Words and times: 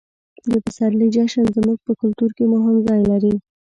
د 0.51 0.53
پسرلي 0.65 1.07
جشن 1.15 1.45
زموږ 1.57 1.77
په 1.85 1.91
کلتور 2.01 2.29
کې 2.37 2.45
مهم 2.53 2.75
ځای 2.87 3.01
لري. 3.11 3.33